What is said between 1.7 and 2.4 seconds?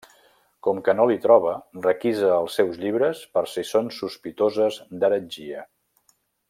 requisa